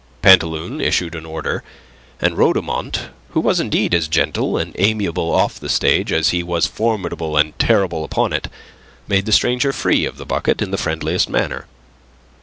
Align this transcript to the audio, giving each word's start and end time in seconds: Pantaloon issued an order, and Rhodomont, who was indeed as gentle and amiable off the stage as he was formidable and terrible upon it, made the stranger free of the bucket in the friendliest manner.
Pantaloon 0.23 0.81
issued 0.83 1.13
an 1.13 1.27
order, 1.27 1.63
and 2.19 2.35
Rhodomont, 2.35 3.09
who 3.33 3.39
was 3.39 3.59
indeed 3.59 3.93
as 3.93 4.07
gentle 4.07 4.57
and 4.57 4.75
amiable 4.79 5.31
off 5.31 5.59
the 5.59 5.69
stage 5.69 6.11
as 6.11 6.29
he 6.29 6.41
was 6.41 6.65
formidable 6.65 7.37
and 7.37 7.53
terrible 7.59 8.03
upon 8.03 8.33
it, 8.33 8.47
made 9.07 9.27
the 9.27 9.31
stranger 9.31 9.71
free 9.71 10.05
of 10.05 10.17
the 10.17 10.25
bucket 10.25 10.59
in 10.59 10.71
the 10.71 10.77
friendliest 10.79 11.29
manner. 11.29 11.67